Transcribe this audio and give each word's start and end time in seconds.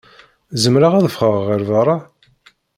Zemreɣ 0.61 0.93
ad 0.95 1.07
ffɣeɣ 1.13 1.43
ɣer 1.49 1.61
beṛṛa? 1.69 1.97